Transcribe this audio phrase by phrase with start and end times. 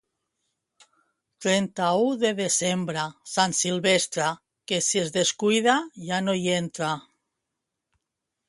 [1.45, 3.03] Trenta-u de desembre,
[3.33, 4.31] Sant Silvestre,
[4.71, 5.77] que si es descuida
[6.11, 6.91] ja no hi entra.